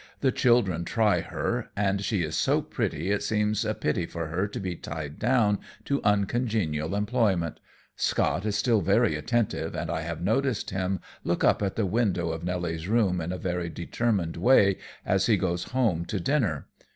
[0.21, 4.47] The children try her, and she is so pretty it seems a pity for her
[4.47, 7.59] to be tied down to uncongenial employment.
[7.95, 12.31] Scott is still very attentive, and I have noticed him look up at the window
[12.31, 16.65] of Nelly's room in a very determined way as he goes home to dinner.